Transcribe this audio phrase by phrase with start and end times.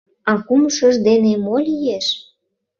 [0.29, 2.07] А кумшыж дене мо лиеш?